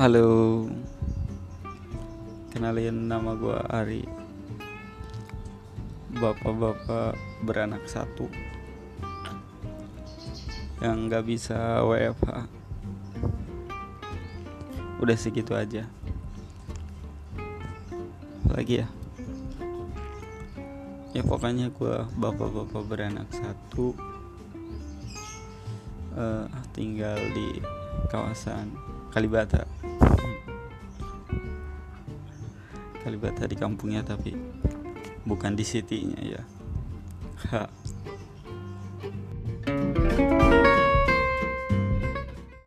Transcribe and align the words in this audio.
Halo. 0.00 0.64
Kenalin 2.48 3.04
nama 3.04 3.36
gue 3.36 3.52
Ari. 3.68 4.00
Bapak-bapak 6.16 7.20
beranak 7.44 7.84
satu 7.84 8.32
Yang 10.80 10.96
gak 11.04 11.24
bisa 11.28 11.84
WFH 11.84 12.48
Udah 15.04 15.16
segitu 15.20 15.52
aja. 15.52 15.84
Lagi 18.48 18.80
ya? 18.80 18.88
Ya 21.12 21.20
pokoknya 21.28 21.68
gue 21.76 22.08
bapak-bapak 22.16 22.82
beranak 22.88 23.28
satu 23.36 23.92
uh, 26.16 26.48
Tinggal 26.72 27.20
di 27.36 27.60
kawasan 28.08 28.72
Kalibata 29.12 29.79
Kalibata 33.00 33.48
di 33.48 33.56
kampungnya 33.56 34.04
tapi 34.04 34.36
bukan 35.24 35.52
di 35.56 35.64
citynya 35.64 36.20
ya 36.20 36.42